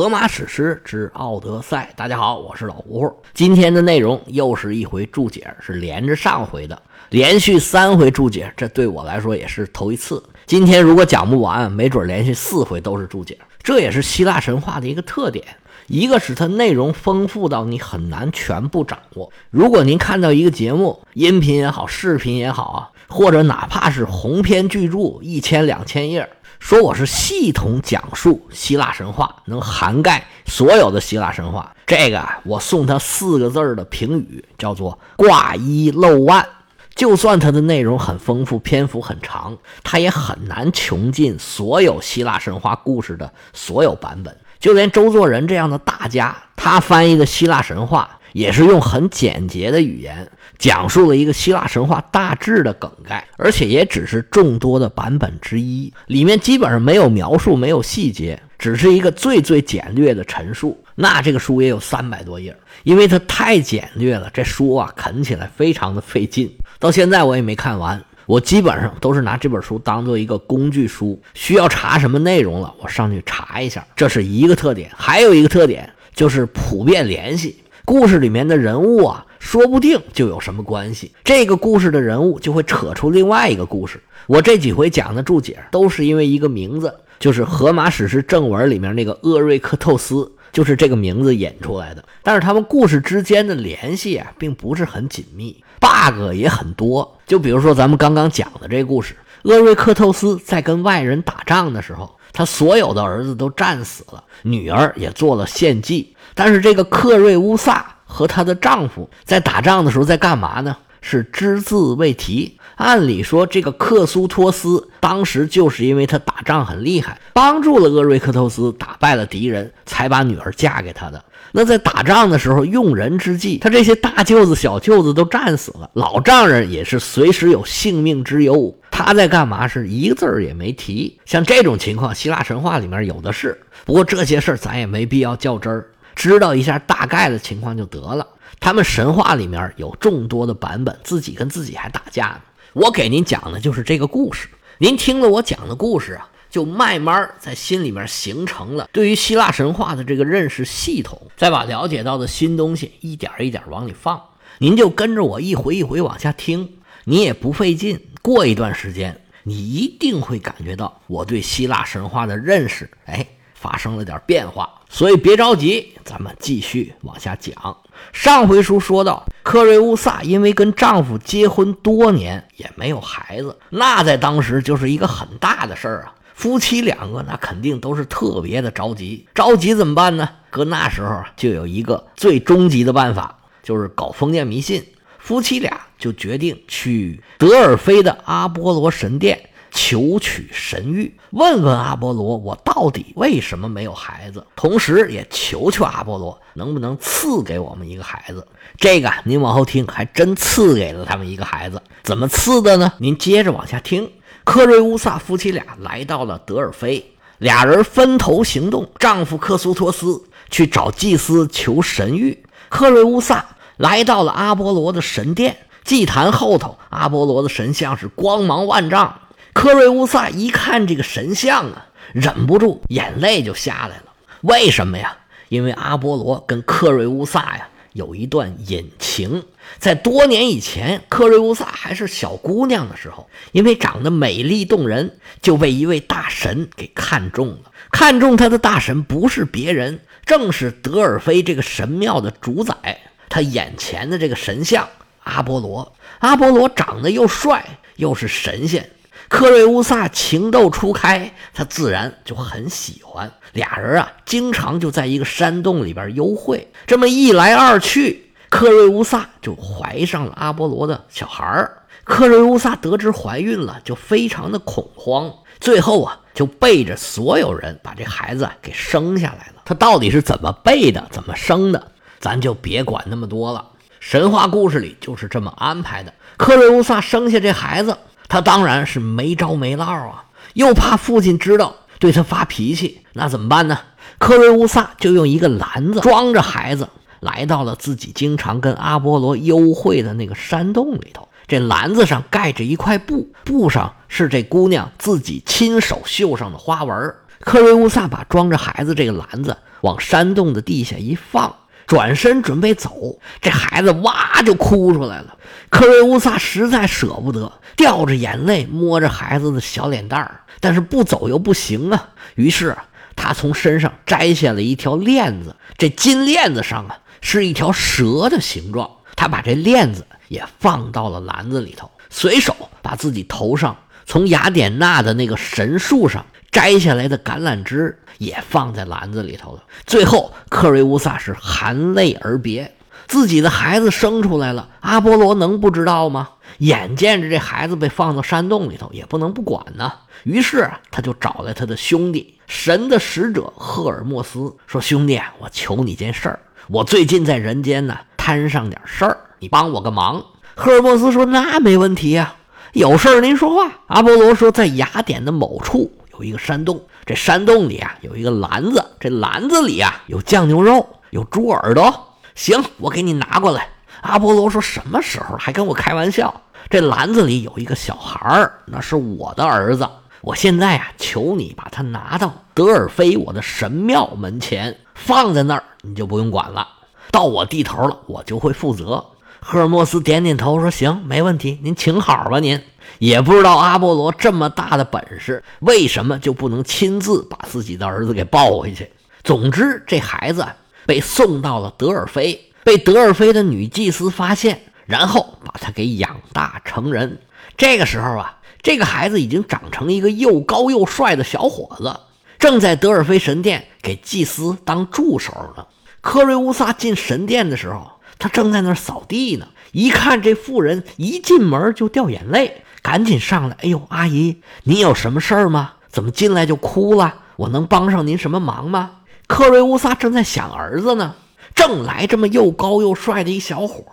[0.00, 3.14] 荷马史诗之奥德赛，大家好，我是老胡。
[3.34, 10.22] 今天的内容又是一回注解，是连着上回的，连续三回注解，这对我来说也是头一次。
[10.46, 13.36] 今天如果讲不完，没准连续四回都是注解。
[13.62, 15.44] 这也是希腊神话的一个特点，
[15.86, 19.30] 一个是它内容丰富到你很难全部掌握。
[19.50, 26.26] 如果您看到一个节目，音频也好，视频也好啊，或者哪怕是鸿篇巨著，一千两千页。
[26.60, 31.74] 说我是系统讲述希腊神话，能涵盖所有的希腊神话。
[31.86, 36.46] 这个我送他四个字的评语，叫做挂一漏万。
[36.94, 44.36] 就算它的内容很丰富，篇幅很长，它也很难穷尽所有希腊神话故事的所有版本。
[44.58, 48.19] 就连周作人这样的大家，他翻译的希腊神话。
[48.32, 60.82] 也是用很简洁的语言讲述了一个希腊神话大致的梗概，而且也只是众多的版本之一，里面基本上没有描述，没有细节，只是一个最最简略的陈述。
[60.94, 66.50] 那这个书也有三百多页，因为它太简略了，这书啊啃起来非常的费劲。
[66.78, 74.90] 到现在我也没看完，我基本上都是拿这本书当做一个工具书，需要查什么内容了，我上去查一下，这是一个特点。
[74.94, 77.56] 还有一个特点就是普遍联系。
[77.90, 81.10] 故事里面的人物啊，说不定就有什么关系。
[81.24, 84.00] 这个故事的人物就会扯出另外一个故事。
[84.28, 92.04] 我这几回讲的注解都是因为一个名字，就是《荷马史诗正文》里面那个厄瑞克透斯，就是这个名字引出来的。
[92.22, 97.18] 但是他们故事之间的联系啊，并不是很紧密，bug 也很多。
[97.26, 106.14] 就比如说咱们刚刚讲的这故事，厄瑞克透斯在跟外人打仗的时候，他所有的儿子都战死了，女儿也做了献祭。
[106.34, 110.76] 但是这个克瑞乌萨和她的丈夫在打仗的时候在干嘛呢？
[111.02, 112.58] 是只字未提。
[112.76, 121.22] 按理说，这个克苏托斯当时就是因为他打仗很厉害，帮助了厄瑞克托斯打败了敌人，才把女儿嫁给他的。
[121.52, 128.74] 那在打仗的时候用人之际，他这些大舅子、小舅子都战死了，老丈人也是随时有性命之忧。
[128.90, 129.66] 他在干嘛？
[129.66, 131.18] 是一个字儿也没提。
[131.24, 133.58] 像这种情况，希腊神话里面有的是。
[133.86, 135.86] 不过这些事儿咱也没必要较真儿。
[136.20, 138.26] 知道一下大概的情况就得了。
[138.60, 142.40] 他们神话里面有众多的版本，自己跟自己还打架呢。
[142.74, 144.46] 我给您讲的就是这个故事。
[144.76, 154.22] 您听了我讲的故事啊，就慢慢在心里面形成了对于希腊神话的这个认识系统，再把了解到的新东西一点一点往里放。
[154.58, 157.98] 您就跟着我一回一回往下听，你也不费劲。
[158.20, 163.26] 过一段时间，你一定会感觉到我对希腊神话的认识，哎。
[163.60, 167.76] 发生了点变化，所以别着急，咱们继续往下讲。
[168.10, 176.14] 上回书说到，克瑞乌萨因为跟丈夫结婚多年也没有孩子，那在当时就是一个很大的事儿啊。
[176.32, 180.26] 夫妻两个那肯定都是特别的着急，着急怎么办呢？
[180.48, 184.82] 搁那时候就有一个最终极的办法，就是搞封建迷信。
[185.18, 189.49] 夫妻俩就决定去德尔菲的阿波罗神殿。
[189.70, 194.44] 求取神谕，问问阿波罗，我到底为什么没有孩子？
[194.56, 198.46] 同时也求求阿波罗，能不能赐给我们一个孩子？
[198.76, 201.80] 这个您往后听，还真赐给了他们一个孩子。
[202.02, 202.92] 怎么赐的呢？
[202.98, 204.10] 您接着往下听。
[204.44, 208.90] 克瑞乌萨夫妻俩来到了德尔菲，俩人分头行动。
[208.98, 212.38] 丈夫克苏托斯去找祭司求神谕，
[212.68, 213.44] 克瑞乌萨
[213.76, 219.20] 来到了阿波罗的神殿祭坛后头，阿波罗的神像是光芒万丈。
[219.60, 224.04] 克瑞乌萨一看这个神像啊，忍不住眼泪就下来了。
[224.40, 225.18] 为什么呀？
[225.50, 229.44] 因为阿波罗跟克瑞乌萨呀有一段隐情。
[229.78, 237.70] 在多年以前，克瑞乌萨还是小姑娘的时候，因为长得美丽动人，就被一位大神给看中了。
[237.90, 242.98] 看中她的大神不是别人，正是德尔菲这个神庙的主宰。
[243.28, 244.88] 他眼前的这个神像
[245.22, 248.88] 阿波罗，阿波罗长得又帅，又是神仙。
[249.30, 253.30] 克瑞乌萨情窦初开，他自然就很喜欢。
[253.52, 256.68] 俩人啊，经常就在一个山洞里边幽会。
[256.84, 261.84] 这么一来二去，克瑞乌萨就怀上了阿波罗的小孩儿。
[262.02, 265.32] 克瑞乌萨得知怀孕了，就非常的恐慌。
[265.60, 269.62] 最后啊，就背着所有人把这孩子给生下来了。
[269.64, 273.64] 他到底是怎么背的，怎么生的，咱就别管那么多了。
[274.00, 276.12] 神话故事里就是这么安排的。
[276.36, 277.96] 克瑞乌萨生下这孩子。
[278.30, 280.24] 他当然是没招没落啊，
[280.54, 283.78] 又怕父亲知道对他发脾气，那怎么办呢？
[284.18, 286.88] 克瑞乌萨就用一个篮子装着孩子，
[287.18, 291.28] 来到了自己经常跟阿波罗幽会的那个山洞里头。
[291.48, 297.14] 这篮子上盖着一块布，布上是这姑娘自己亲手绣上的花纹。
[297.40, 301.52] 克瑞乌萨把装着孩子这个篮子往山洞的地下一放，
[301.90, 305.36] 转身准备走，这孩子哇就哭出来了。
[305.70, 312.10] 克瑞乌萨实在舍不得，掉着眼泪摸着孩子的小脸蛋儿，但是不走又不行啊。
[312.36, 312.76] 于是
[313.16, 318.88] 他从身上摘下了一条链子，这金链子上啊是一条蛇的形状。
[319.16, 323.76] 他把这链子也放到了篮子里头，随手把自己头上
[324.10, 329.62] 从雅典娜的那个神树上摘下来的橄榄枝也放在篮子里头了。
[329.86, 332.74] 最后，克瑞乌萨是含泪而别。
[333.06, 336.30] 自己的孩子生出来了，阿波罗能不知道吗？
[336.58, 339.92] 眼见着这孩子被放到山洞里头，也不能不管呢。
[340.24, 350.20] 于是他就找来他的兄弟神的使者赫尔墨斯，说：“兄弟，我求你件事儿，我最近在人间呢摊上点事儿，你帮我个忙。”
[350.56, 352.34] 赫尔墨斯说：“那没问题呀，
[352.72, 363.68] 有事儿您说话。”阿波罗说：“在雅典的某处有一个山洞，这山洞里啊有一个篮子，这篮子里啊有酱牛肉，有猪耳朵。”行，我给你拿过来。
[364.02, 366.42] 阿波罗说：“什么时候还跟我开玩笑？
[366.70, 369.86] 这篮子里有一个小孩儿，那是我的儿子。
[370.22, 376.66] 我现在啊，求你把他拿到德尔菲我的神庙门前，放在那儿，你就不用管了。
[377.10, 379.04] 到我地头了，我就会负责。”
[379.40, 382.38] 赫尔墨斯点点头说：“行，没问题，您请好吧。
[382.38, 382.62] 您
[382.98, 388.90] 也不知道阿波罗这么大的本事，为什么就不能亲自把自己的儿子给抱回去？
[389.24, 390.46] 总之，这孩子。”
[390.86, 397.20] 被送到了德尔菲，被德尔菲的女祭司发现，然后把他给养大成人。
[397.56, 402.00] 这个时候啊，这个孩子已经长成一个又高又帅的小伙子，
[402.40, 405.64] 正在德尔菲神殿给祭司当助手呢。
[406.00, 409.48] 科瑞乌萨进神殿的时候，他正在那儿扫地呢。
[409.72, 415.72] 一看这妇人一进门就掉眼泪，赶紧上来：“哎呦，阿姨，您有什么事儿吗？
[415.88, 417.14] 怎么进来就哭了？
[417.36, 418.90] 我能帮上您什么忙吗？”
[419.26, 421.14] 克瑞乌萨正在想儿子呢，
[421.54, 423.84] 正来这么又高又帅的一小伙，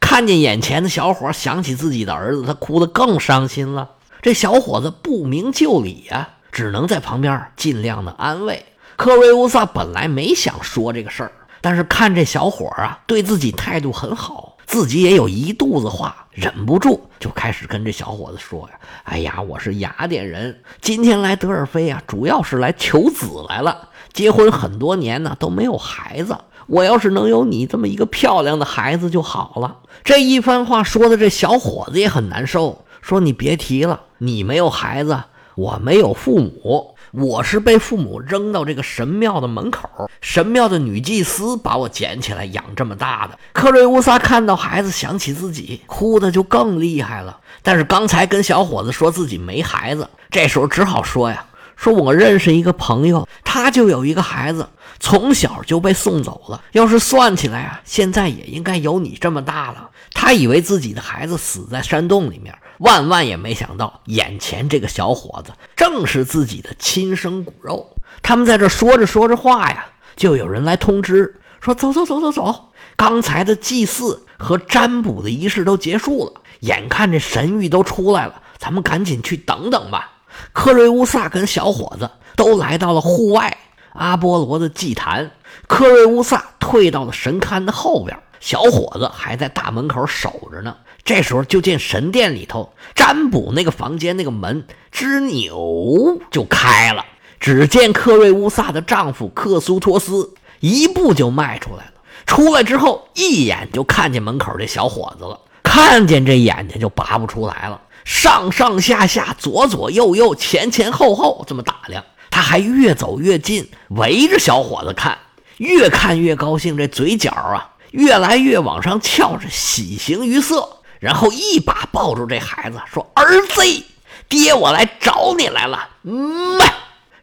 [0.00, 3.90] 看见眼前的小伙，想起自己的儿子，他哭得更伤心了。
[4.22, 8.64] 这小伙子不明就里呀，只能在旁边尽量的安慰。
[8.96, 29.76] 克瑞乌萨本来没想说这个事儿，但是看这小伙啊，对自己态度很好，自己也有一肚子话，忍不住就开始跟这小伙子说呀：“哎呀，我是雅典人，今天来德尔菲啊，主要是来求子来了。”结婚很多年呢都没有孩子，我要是能有你这么一个漂亮的孩子就好了。
[30.02, 35.22] 这一番话说的这小伙子也很难受，说你别提了，你没有孩子，
[35.54, 43.38] 我没有父母，我是被父母扔到这个神庙的门口，神庙的女祭司把我捡起来养这么大的。
[43.52, 47.38] 克瑞乌萨看到孩子，想起自己，哭的就更厉害了。
[47.62, 51.44] 但是刚才跟小伙子说自己没孩子，这时候只好说呀。
[51.76, 54.68] 说，我认识一个朋友，他就有一个孩子，
[54.98, 56.60] 从小就被送走了。
[56.72, 59.88] 要是算起来啊，现在也应该有你这么大了。
[60.12, 67.96] 他以为自己的孩子死在山洞里面，万万也没想到，眼前这个小伙子正是自己的亲生骨肉。
[68.22, 69.86] 他们在这说着说着话呀，
[70.16, 80.12] 就有人来通知说：“走走走走走，刚才的祭祀和占卜的仪式都结束了，眼看这神谕都出来了，咱们赶紧去等等吧。”
[80.52, 83.56] 克瑞乌萨跟小伙子都来到了户外
[83.98, 85.32] 阿波罗的祭坛。
[85.66, 90.76] 克瑞乌萨退到了神龛的后边，小伙子还在大门口守着呢。
[91.04, 97.04] 这时候，就见神殿里头占卜那个房间那个门吱扭就开了。
[97.40, 101.92] 只见克瑞乌萨的丈夫克苏托斯一步就迈出来了。
[102.26, 107.80] 出来之后，一眼就看见门口这小伙子了，看见这眼睛就拔不出来了。
[108.04, 115.18] 上上下下、左左右右、前前后后这么打量，他还越走越近，围着小伙子看，
[115.56, 120.68] 越看越高兴，这嘴角啊越来越往上翘着，喜形于色。
[121.00, 123.84] 然后一把抱住这孩子，说：“儿子，
[124.28, 126.58] 爹我来找你来了。”嗯，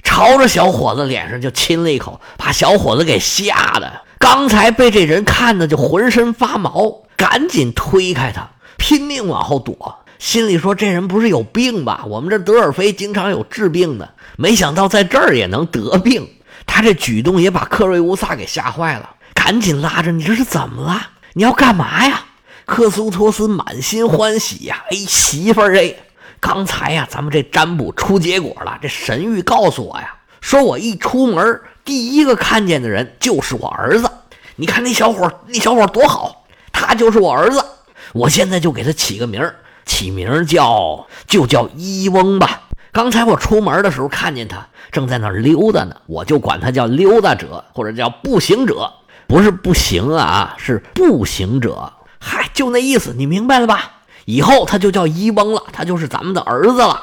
[0.02, 10.05] 朝着小伙子脸上就亲了一口，把小伙子给吓得，刚才被这人看的就浑身发毛，赶紧推开他，拼命往后躲。
[10.26, 12.04] 心里说：“这人不是有病吧？
[12.08, 16.28] 我们这德尔菲经常有治病的，没想到在这儿也能得病。”
[16.66, 21.10] 他这举动也把克瑞乌萨给吓坏了，赶紧拉着：“你这是怎么了？
[21.34, 22.26] 你要干嘛呀？”
[22.66, 25.94] 克苏托斯满心欢喜呀：“哎，媳妇儿哎，
[26.40, 28.80] 刚才呀，咱们这占卜出结果了。
[28.82, 34.10] 这神谕告诉我呀，说我一出门，第一个看见的人就是我儿子。
[34.56, 37.64] 你看那小伙，那小伙多好，他就是我儿子。
[38.12, 39.56] 我现在就给他起个名儿。”
[39.86, 42.62] 起名叫就叫伊翁吧。
[42.92, 48.92] 刚才我出门的时候看见他正在那溜达呢，我就管他叫溜达者或者叫步行者，
[49.28, 51.92] 不是不行啊，是步行者。
[52.20, 53.92] 嗨，就那意思，你明白了吧？
[54.26, 57.02] 以后他就叫伊翁了，他就是咱们的儿子了。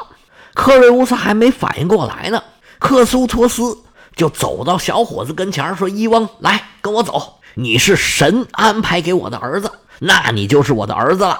[0.55, 2.43] 克瑞乌萨还没反应过来呢，
[2.79, 3.79] 克苏托斯
[4.17, 9.71] 就走到小伙子跟前说：“伊翁，来跟我走，你是神安排给我的儿子，
[10.01, 11.39] 那你就是我的儿子了。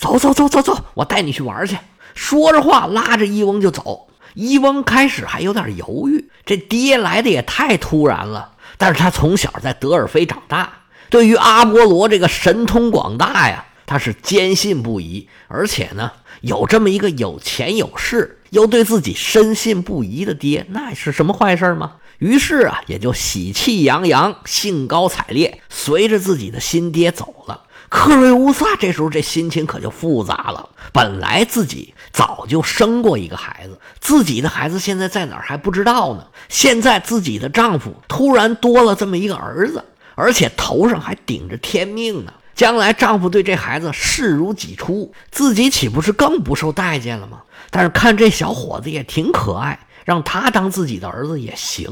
[0.00, 1.76] 走走走走走，我带你去玩去。”
[2.16, 4.08] 说着话，拉着伊翁就走。
[4.34, 8.52] 伊翁开始还有点犹豫，这爹来的也太突然了。
[8.78, 10.72] 但是他从小在德尔菲长大，
[11.10, 15.28] 对于阿波罗这个神通广大呀，他是坚信不疑。
[15.48, 21.96] 而且呢，有这么一个有钱有势又对自己深信不疑的爹，那是什么坏事吗？
[22.18, 27.64] 于是啊，也就喜气洋洋、兴高采烈，随着自己的新爹走了。
[27.90, 30.70] 克瑞乌萨这时候这心情可就复杂了。
[30.92, 36.26] 本来自己早就生过一个孩子，自己的孩子现在在哪儿还不知道呢。
[36.48, 42.32] 现在自己的丈夫突然多了这么一个儿子，而且头上还顶着天命呢。
[42.54, 47.42] 将来丈夫对这孩子视如己出，自己岂不是更不受待见了吗？
[47.70, 51.90] 但是看这小伙子也挺可爱，让他当自己的儿子也行。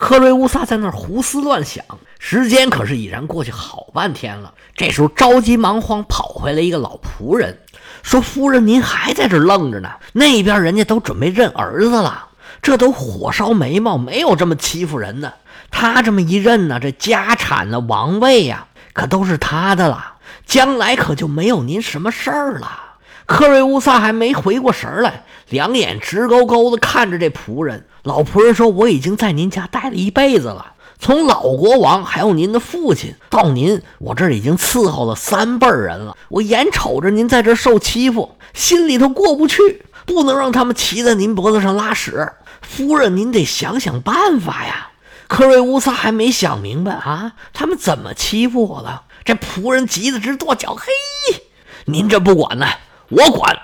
[0.00, 1.84] 克瑞乌萨在那儿胡思乱想，
[2.18, 4.54] 时间可是已然过去好半天了。
[4.74, 7.58] 这时候着急忙慌跑回来一个老仆人，
[8.02, 9.90] 说：“夫人，您还在这愣着呢？
[10.14, 12.28] 那边人家都准备认儿子了，
[12.62, 15.34] 这都火烧眉毛，没有这么欺负人的。
[15.70, 20.14] 他这么一认呢，这家产呢、王位呀，可都是他的了，
[20.46, 22.84] 将来可就没有您什么事儿了。”
[23.26, 27.86] 克瑞乌萨还没回过神来，两眼直勾勾地看着这仆人。
[28.02, 36.16] 老仆人说：“我已经在您家待了一辈子了，从老国王还有您的父亲到您，我这已经伺候了三辈人了。
[36.28, 42.32] 我眼瞅着您在这受欺负，心里头过不去，不能让他们骑在您脖子上拉屎。
[42.62, 44.86] 夫人，您得想想办法呀。”
[45.28, 49.02] 克瑞乌萨还没想明白啊，他们怎么欺负我了？
[49.24, 51.42] 这仆人急得直跺脚：“嘿，
[51.84, 52.66] 您这不管呢？”
[53.10, 53.56] 我管，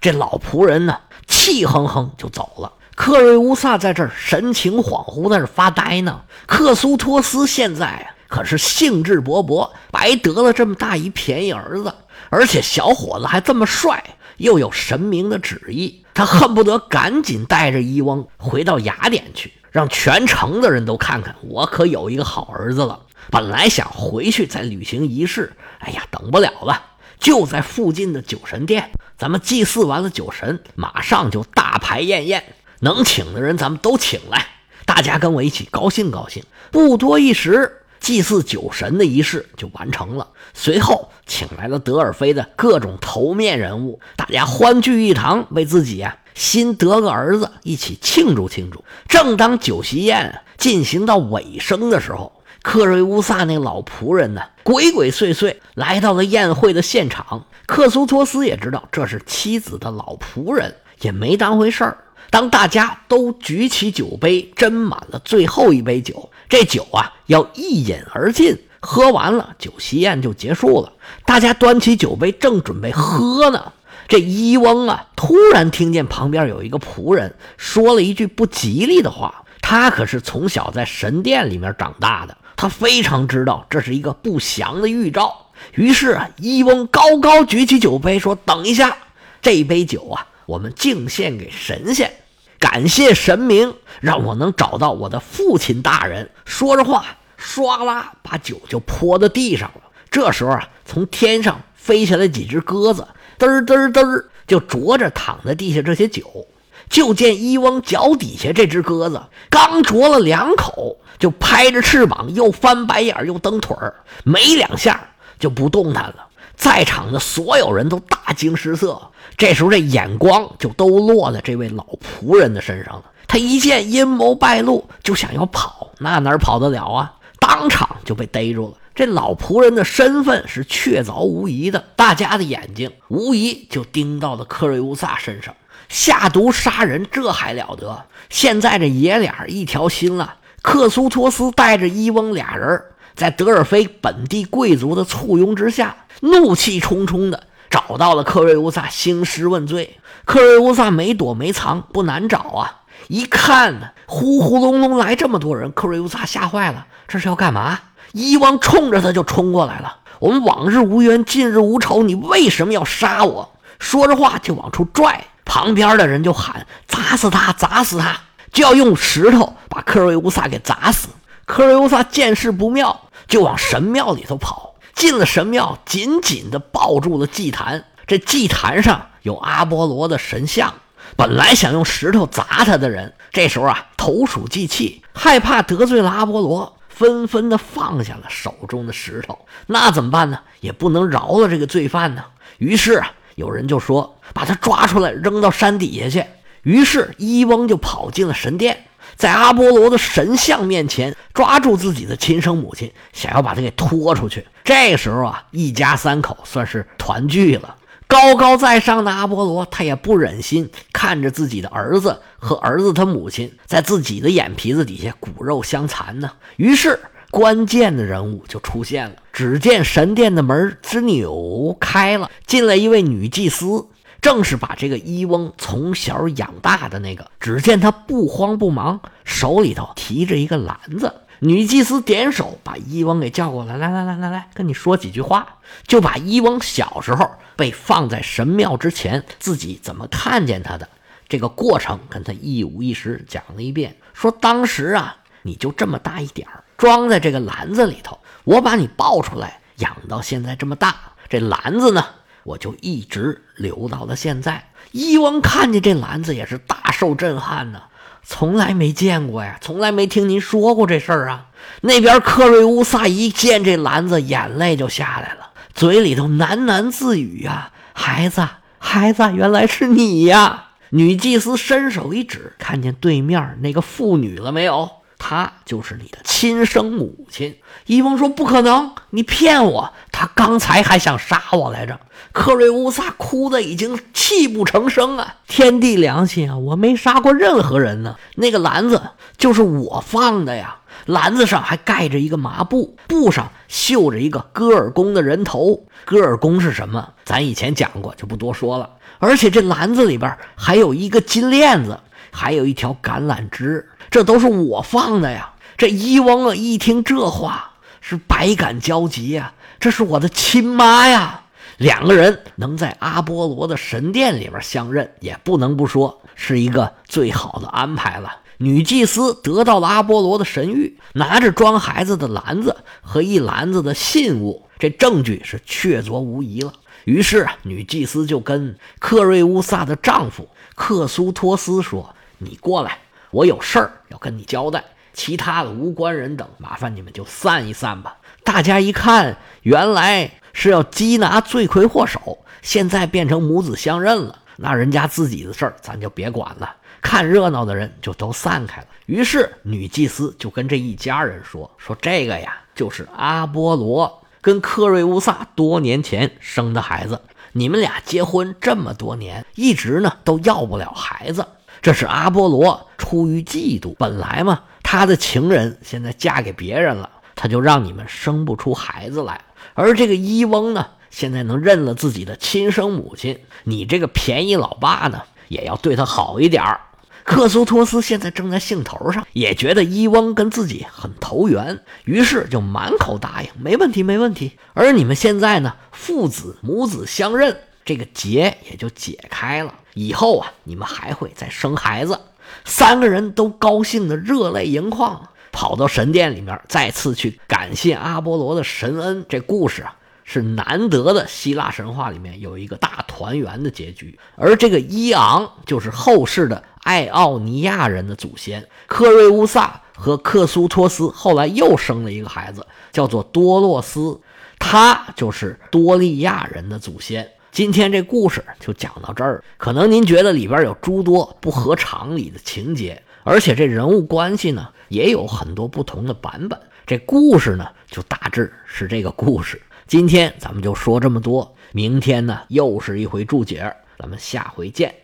[0.00, 0.98] 这老仆人呢，
[1.46, 2.72] 气哼哼就走了。
[2.96, 6.22] 克瑞乌萨在这儿神情恍惚，在这发呆呢。
[6.44, 11.94] 克苏托斯现在，可是兴致勃勃，白得了这么大一便宜儿子，
[12.30, 14.02] 而且小伙子还这么帅，
[14.38, 22.98] 又有神明的旨意，他恨不得赶紧带着伊翁回到雅典去，让全城的人都看看我可有一个好儿子了。
[23.30, 26.82] 本来想回去再履行仪式，哎呀，等不了了。
[27.18, 34.46] 就在附近的酒神殿，咱们祭祀完了酒神，马上就大排宴宴，能请的人咱们都请来，
[34.84, 36.44] 大家跟我一起高兴高兴。
[36.70, 40.28] 不多一时，祭祀酒神的仪式就完成了。
[40.52, 48.84] 随后请来了德尔菲的各种头面人物，大家欢聚一堂，为自己啊新得个儿子一起庆祝庆祝。
[49.08, 52.35] 正当酒席宴进行到尾声的时候。
[52.66, 57.46] 克瑞乌萨那老仆人呢，鬼鬼祟祟来到了宴会的现场。
[57.64, 61.96] 克苏托斯也知道这是妻子的老仆人，也没当回事儿。
[62.28, 70.92] 当大家都举起酒杯，斟满了最后一杯酒，这酒啊要一饮而尽，喝完了，酒席宴就结束了。
[71.24, 73.72] 大家端起酒杯，正准备喝呢，
[74.08, 79.44] 这伊翁啊，突然听见旁边有一个仆人说了一句不吉利的话。
[79.62, 82.36] 他可是从小在神殿里面长大的。
[82.56, 88.96] 他非常知道这是一个不祥的预兆，于是啊，伊翁高高举起酒杯，说：“等一下，
[89.42, 92.10] 这杯酒啊，我们敬献给神仙，
[92.58, 97.04] 感谢神明让我能找到我的父亲大人。”说着话，
[97.38, 99.82] 唰啦把酒就泼到地上了。
[100.10, 103.06] 这时候啊，从天上飞下来几只鸽子，
[103.38, 106.46] 嘚儿嘚嘚就啄着躺在地下这些酒。
[106.88, 116.26] 就见伊翁脚底下这只鸽子刚啄了两口，就拍着翅膀，又翻白眼又蹬腿儿，没两下就不动弹了。
[116.56, 123.04] 在场的所有人都大惊失色，这时候这眼光就都落在这位老仆人的身上了。
[123.28, 127.12] 他一见阴谋败露，就想要跑，那哪跑得了啊？
[127.38, 128.78] 当场就被逮住了。
[128.94, 135.54] 这老仆人的身份是确凿无疑的，大家的眼睛无疑就盯到了克瑞乌萨身上。
[135.88, 138.04] 下毒杀人，这还了得！
[138.28, 140.36] 现在这爷俩一条心了。
[140.62, 142.82] 克苏托斯带着伊翁俩人，
[143.14, 149.98] 在德尔菲本地贵族的簇拥之下，怒气冲冲的找到了克瑞乌萨兴师问罪。
[150.24, 152.82] 克瑞乌萨没躲没藏，不难找啊！
[153.06, 157.78] 一看呢，呼呼隆隆来这么多人，克瑞乌萨吓坏了，这是要干嘛？
[158.12, 159.98] 伊翁冲着他就冲过来了。
[160.18, 163.52] 我们往日无冤，近日无仇，你为什么要杀我？
[163.78, 165.24] 说着话就往出拽。
[165.46, 168.20] 旁边的人就喊：“砸死他，砸死他！”
[168.52, 171.08] 就要用石头把克瑞乌萨给砸死。
[171.46, 174.74] 克瑞乌萨见势不妙，就往神庙里头跑。
[174.94, 177.84] 进了神庙，紧紧地抱住了祭坛。
[178.06, 180.74] 这祭坛上有阿波罗的神像。
[181.16, 189.46] 本来想用石头砸他的人，这时候啊，投鼠忌器，害怕得罪了阿波罗，纷纷的放下了手中的石头。
[189.66, 190.40] 那怎么办呢？
[190.60, 192.24] 也不能饶了这个罪犯呢。
[192.58, 196.26] 于是啊，有人就说：“把他抓出来，扔到山底下去。”
[196.64, 204.44] 于是伊翁就跑进了神殿，在阿波罗的神像面前抓住自己的亲生母亲，想要把他给拖出去。
[204.64, 207.76] 这时候啊，一家三口算是团聚了。
[208.08, 216.30] 高高在上的阿波罗，他也不忍心看着自己的儿子和儿子他母亲在自己的眼皮子底下骨肉相残呢。
[216.56, 216.98] 于是，
[217.30, 219.16] 关键的人物就出现了。
[219.36, 223.86] 只见神殿的门吱扭开了，进来一位女祭司，
[224.22, 227.30] 正是把这个伊翁从小养大的那个。
[227.38, 231.12] 只见他不慌不忙，手里头提着一个篮子。
[231.40, 240.88] 女祭司点手把伊翁给叫过来，来来来来来，跟你说几句话，就把伊翁小时候被放在神庙之前，自己怎么看见他的
[241.28, 243.94] 这个过程，跟他一五一十讲了一遍。
[244.14, 250.94] 说当时啊，你就这么大一点儿，装在这个篮子里头，我把你抱出来，养到现在这么大，
[251.28, 252.04] 这篮子呢，
[252.44, 254.68] 我就一直留到了现在。
[254.92, 257.82] 伊翁看见这篮子也是大受震撼呢。
[258.28, 261.46] 从来没见过呀，从来没听您说过这事儿啊！
[261.82, 268.44] 那边克瑞乌萨一见这篮子，眼泪就下来了，嘴里头喃喃自语呀：“孩子，
[268.78, 274.90] 孩子，原来是你呀！”女祭司伸手一指，看见对面那个妇女了没有？
[275.18, 277.56] 她就是你的亲生母亲。
[277.86, 279.92] 伊翁说：“不可能，你骗我！
[280.10, 282.00] 他刚才还想杀我来着。”
[282.32, 285.36] 克瑞乌萨哭得已经泣不成声啊！
[285.46, 288.16] 天地良心啊，我没杀过任何人呢。
[288.34, 289.00] 那个篮子
[289.38, 295.86] 就是我放的呀，篮子上还盖着一个麻布，布上绣着一个戈尔宫的人头。
[296.04, 297.14] 戈尔宫是什么？
[297.24, 298.90] 咱以前讲过，就不多说了。
[299.18, 301.98] 而且这篮子里边还有一个金链子，
[302.30, 305.52] 还有一条橄榄枝，这都是我放的呀。
[305.76, 311.42] 这伊翁啊，一听这话是百感交集呀，这是我的亲妈呀。
[311.76, 318.38] 两个人能在阿波罗的神殿里边相认，也不能不说是一个最好的安排了。
[318.56, 326.72] 女祭司得到了阿波罗的神谕，拿着装孩子的篮子和一篮子的信物，这证据是确凿无疑了。
[327.04, 334.82] 于是啊，女祭司就跟克瑞乌萨的丈夫克苏托斯说：“你过来，我有事儿要跟你交代。
[335.12, 340.30] 其他的无关人等，麻烦你们就散一散吧。”大家一看，原来。
[340.58, 348.86] 是要缉拿罪魁祸首，现在变成母子相认了，那人家自己的事儿咱就别管了，看热闹的人就都散开了。
[349.04, 357.20] 于是女祭司就跟这一家人说：“说这个呀，就是阿波罗跟克瑞乌萨多年前生的孩子，
[357.52, 361.46] 你们俩结婚这么多年，一直呢都要不了孩子。
[361.86, 369.40] 这是阿波罗出于嫉妒，本来嘛，他的情人现在嫁给别人了，他就让你们生不出孩子来。”
[369.74, 376.80] 而这个伊翁呢，现在能认了自己的亲生母亲，你这个便宜老爸呢，也要对他好一点儿。
[377.22, 384.58] 克苏托斯现在正在兴头上，也觉得伊翁跟自己很投缘，于是就满口答应，没问题，没问题。
[384.74, 389.72] 而你们现在呢，父子母子相认，这个结也就解开了。
[389.96, 392.20] 以后啊，你们还会再生孩子。
[392.66, 395.28] 三个人都高兴的热泪盈眶。
[395.52, 399.24] 跑到神殿里面，再次去感谢阿波罗的神恩。
[399.26, 404.18] 这故事啊，是难得的希腊神话里面有一个大团圆的结局。
[404.36, 408.68] 而这个伊昂就是后世的爱奥尼亚人的祖先。
[408.86, 414.20] 克瑞乌萨和克苏托斯后来又生了一个孩子，叫做多洛斯，
[414.58, 417.26] 他就是多利亚人的祖先。
[417.56, 419.42] 今天这故事就讲到这儿。
[419.56, 423.02] 可能您觉得里边有诸多不合常理的情节。
[423.24, 426.60] 而且这人物关系呢，也有很多不同的版本。
[426.84, 429.58] 这故事呢，就大致是这个故事。
[429.86, 434.94] 今天咱们就说这么多，明天呢，又是一回注解，咱们下回见。